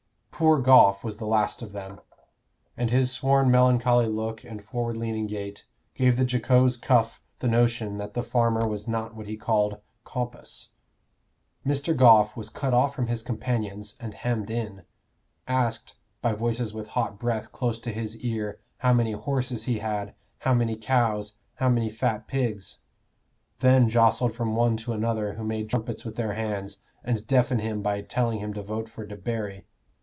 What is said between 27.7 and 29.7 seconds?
by telling him to vote for Debarry.